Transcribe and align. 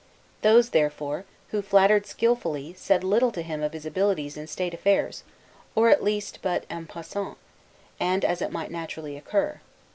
Those, 0.41 0.69
therefore, 0.71 1.25
who 1.49 1.61
flattered 1.61 2.07
skillfully, 2.07 2.73
said 2.73 3.03
little 3.03 3.31
to 3.33 3.43
him 3.43 3.61
of 3.61 3.73
his 3.73 3.85
abilities 3.85 4.35
in 4.35 4.47
state 4.47 4.73
affairs, 4.73 5.21
or 5.75 5.89
at 5.89 6.03
least 6.03 6.39
but 6.41 6.63
'en 6.71 6.87
passant,' 6.87 7.37
and 7.99 8.25
as 8.25 8.41
it 8.41 8.51
might 8.51 8.71
naturally 8.71 9.15
occur. 9.15 9.61